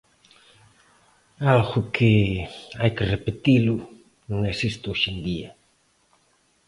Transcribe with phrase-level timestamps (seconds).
[1.53, 2.13] Algo que,
[2.79, 3.75] hai que repetilo,
[4.29, 5.49] non existe hoxe en día.